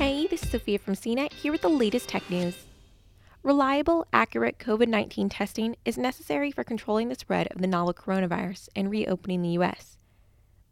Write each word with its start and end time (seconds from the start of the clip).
Hey, 0.00 0.26
this 0.26 0.42
is 0.42 0.48
Sophia 0.48 0.78
from 0.78 0.94
CNET 0.94 1.30
here 1.30 1.52
with 1.52 1.60
the 1.60 1.68
latest 1.68 2.08
tech 2.08 2.30
news. 2.30 2.64
Reliable, 3.42 4.06
accurate 4.14 4.58
COVID 4.58 4.88
19 4.88 5.28
testing 5.28 5.76
is 5.84 5.98
necessary 5.98 6.50
for 6.50 6.64
controlling 6.64 7.10
the 7.10 7.14
spread 7.14 7.48
of 7.48 7.60
the 7.60 7.66
novel 7.66 7.92
coronavirus 7.92 8.70
and 8.74 8.90
reopening 8.90 9.42
the 9.42 9.50
U.S. 9.50 9.98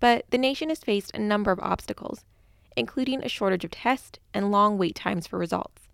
But 0.00 0.24
the 0.30 0.38
nation 0.38 0.70
has 0.70 0.78
faced 0.78 1.10
a 1.12 1.18
number 1.18 1.50
of 1.52 1.60
obstacles, 1.60 2.24
including 2.74 3.22
a 3.22 3.28
shortage 3.28 3.66
of 3.66 3.70
tests 3.70 4.18
and 4.32 4.50
long 4.50 4.78
wait 4.78 4.94
times 4.94 5.26
for 5.26 5.38
results, 5.38 5.90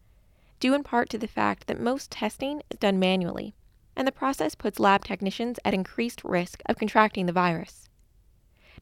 due 0.61 0.73
in 0.73 0.85
part 0.85 1.09
to 1.09 1.19
the 1.19 1.27
fact 1.27 1.66
that 1.66 1.80
most 1.80 2.12
testing 2.12 2.62
is 2.71 2.79
done 2.79 3.01
manually, 3.01 3.57
and 3.96 4.07
the 4.07 4.12
process 4.12 4.55
puts 4.55 4.79
lab 4.79 5.03
technicians 5.03 5.59
at 5.64 5.75
increased 5.75 6.23
risk 6.23 6.62
of 6.66 6.79
contracting 6.79 7.27
the 7.27 7.32
virus. 7.32 7.89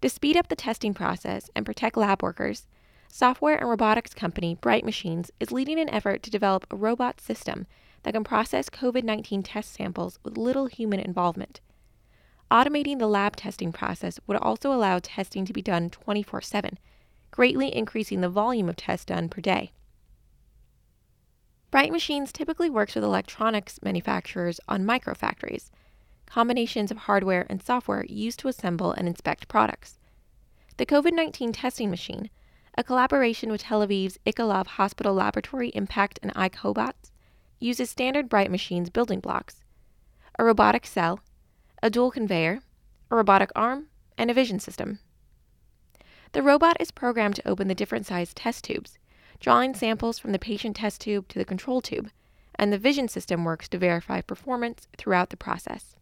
To 0.03 0.11
speed 0.11 0.37
up 0.37 0.49
the 0.49 0.57
testing 0.57 0.93
process 0.93 1.49
and 1.57 1.65
protect 1.65 1.97
lab 1.97 2.23
workers, 2.23 2.67
software 3.15 3.59
and 3.59 3.69
robotics 3.69 4.15
company 4.15 4.55
Bright 4.55 4.87
Machines 4.87 5.31
is 5.39 5.53
leading 5.53 5.79
an 5.79 5.91
effort 5.91 6.23
to 6.23 6.31
develop 6.31 6.67
a 6.71 6.77
robot 6.77 7.21
system 7.21 7.67
that 8.05 8.15
can 8.15 8.25
process 8.25 8.71
COVID 8.71 9.05
19 9.05 9.43
test 9.43 9.75
samples 9.75 10.19
with 10.25 10.39
little 10.39 10.65
human 10.65 10.99
involvement. 10.99 11.61
Automating 12.51 12.99
the 12.99 13.07
lab 13.07 13.37
testing 13.37 13.71
process 13.71 14.19
would 14.27 14.39
also 14.39 14.73
allow 14.73 14.99
testing 14.99 15.45
to 15.45 15.53
be 15.53 15.61
done 15.61 15.91
24 15.91 16.41
7, 16.41 16.79
greatly 17.31 17.77
increasing 17.77 18.23
the 18.23 18.31
volume 18.31 18.71
of 18.71 18.77
tests 18.77 19.05
done 19.05 19.29
per 19.29 19.43
day. 19.43 19.73
Bright 21.71 21.93
Machines 21.93 22.33
typically 22.33 22.71
works 22.71 22.95
with 22.95 23.05
electronics 23.05 23.79
manufacturers 23.83 24.59
on 24.69 24.87
microfactories, 24.87 25.69
combinations 26.25 26.91
of 26.91 26.97
hardware 26.97 27.47
and 27.51 27.63
software 27.63 28.07
used 28.09 28.39
to 28.39 28.49
assemble 28.49 28.93
and 28.93 29.07
inspect 29.07 29.49
products. 29.49 29.99
The 30.79 30.87
COVID 30.87 31.13
19 31.13 31.53
testing 31.53 31.91
machine 31.91 32.31
a 32.77 32.83
collaboration 32.83 33.51
with 33.51 33.63
Tel 33.63 33.87
Aviv's 33.87 34.19
Ichilov 34.25 34.67
Hospital 34.67 35.15
Laboratory 35.15 35.69
Impact 35.71 36.19
and 36.23 36.35
iCobots, 36.35 37.11
uses 37.61 37.91
standard 37.91 38.29
Bright 38.29 38.51
Machines 38.51 38.91
building 38.91 39.21
blocks 39.21 39.63
a 40.39 40.45
robotic 40.45 40.87
cell, 40.87 41.21
a 41.83 41.91
dual 41.91 42.11
conveyor, 42.11 42.61
a 43.11 43.17
robotic 43.17 43.51
arm, 43.55 43.89
and 44.17 44.31
a 44.31 44.35
vision 44.35 44.59
system. 44.59 44.99
The 46.33 46.43
robot 46.43 46.79
is 46.81 46.91
programmed 46.91 47.37
to 47.37 47.49
open 47.49 47.69
the 47.69 47.75
different 47.75 48.07
sized 48.07 48.37
test 48.37 48.65
tubes, 48.65 48.99
drawing 49.41 49.75
samples 49.75 50.19
from 50.19 50.33
the 50.33 50.39
patient 50.39 50.77
test 50.77 51.03
tube 51.03 51.29
to 51.29 51.39
the 51.39 51.45
control 51.45 51.83
tube, 51.83 52.11
and 52.55 52.73
the 52.73 52.79
vision 52.79 53.09
system 53.09 53.45
works 53.45 53.69
to 53.69 53.79
verify 53.79 54.23
performance 54.23 54.89
throughout 54.97 55.29
the 55.29 55.37
process. 55.37 55.97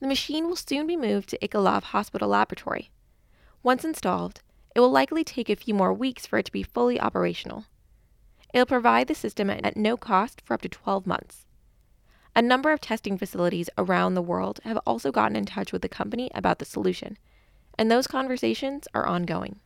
The 0.00 0.08
machine 0.08 0.46
will 0.46 0.56
soon 0.56 0.86
be 0.86 0.96
moved 0.96 1.30
to 1.30 1.38
Ichilov 1.38 1.84
Hospital 1.84 2.28
Laboratory. 2.28 2.90
Once 3.62 3.84
installed, 3.84 4.42
it 4.74 4.80
will 4.80 4.90
likely 4.90 5.24
take 5.24 5.48
a 5.48 5.56
few 5.56 5.74
more 5.74 5.92
weeks 5.92 6.26
for 6.26 6.38
it 6.38 6.46
to 6.46 6.52
be 6.52 6.62
fully 6.62 7.00
operational. 7.00 7.66
It'll 8.52 8.66
provide 8.66 9.08
the 9.08 9.14
system 9.14 9.50
at 9.50 9.76
no 9.76 9.96
cost 9.96 10.40
for 10.44 10.54
up 10.54 10.62
to 10.62 10.68
12 10.68 11.06
months. 11.06 11.46
A 12.36 12.42
number 12.42 12.72
of 12.72 12.80
testing 12.80 13.16
facilities 13.16 13.70
around 13.78 14.14
the 14.14 14.22
world 14.22 14.60
have 14.64 14.78
also 14.86 15.12
gotten 15.12 15.36
in 15.36 15.44
touch 15.44 15.72
with 15.72 15.82
the 15.82 15.88
company 15.88 16.30
about 16.34 16.58
the 16.58 16.64
solution, 16.64 17.16
and 17.78 17.90
those 17.90 18.06
conversations 18.06 18.88
are 18.94 19.06
ongoing. 19.06 19.60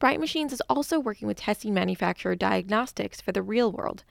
Bright 0.00 0.20
Machines 0.20 0.52
is 0.52 0.62
also 0.68 0.98
working 0.98 1.28
with 1.28 1.38
testing 1.38 1.72
manufacturer 1.72 2.34
Diagnostics 2.34 3.20
for 3.20 3.32
the 3.32 3.42
real 3.42 3.70
world 3.70 4.04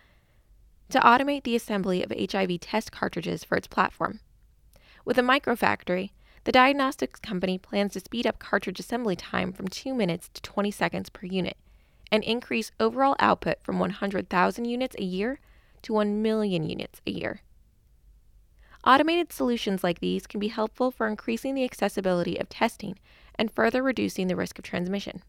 to 0.89 0.99
automate 0.99 1.43
the 1.43 1.55
assembly 1.55 2.03
of 2.03 2.11
HIV 2.11 2.59
test 2.61 2.91
cartridges 2.91 3.43
for 3.43 3.57
its 3.57 3.67
platform. 3.67 4.19
With 5.05 5.17
a 5.17 5.21
microfactory, 5.21 6.11
the 6.43 6.51
diagnostics 6.51 7.19
company 7.19 7.57
plans 7.57 7.93
to 7.93 7.99
speed 7.99 8.27
up 8.27 8.39
cartridge 8.39 8.79
assembly 8.79 9.15
time 9.15 9.53
from 9.53 9.67
2 9.67 9.93
minutes 9.93 10.29
to 10.33 10.41
20 10.41 10.71
seconds 10.71 11.09
per 11.09 11.25
unit 11.25 11.57
and 12.11 12.23
increase 12.23 12.71
overall 12.79 13.15
output 13.19 13.57
from 13.63 13.79
100,000 13.79 14.65
units 14.65 14.95
a 14.99 15.03
year 15.03 15.39
to 15.81 15.93
1 15.93 16.21
million 16.21 16.63
units 16.63 17.01
a 17.07 17.11
year. 17.11 17.41
Automated 18.85 19.31
solutions 19.31 19.83
like 19.83 19.99
these 19.99 20.27
can 20.27 20.39
be 20.39 20.49
helpful 20.49 20.91
for 20.91 21.07
increasing 21.07 21.55
the 21.55 21.63
accessibility 21.63 22.37
of 22.37 22.49
testing 22.49 22.99
and 23.35 23.49
further 23.49 23.81
reducing 23.81 24.27
the 24.27 24.35
risk 24.35 24.59
of 24.59 24.65
transmission. 24.65 25.23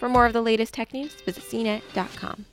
For 0.00 0.08
more 0.08 0.26
of 0.26 0.32
the 0.32 0.42
latest 0.42 0.74
tech 0.74 0.92
news, 0.92 1.14
visit 1.24 1.44
cnet.com. 1.44 2.44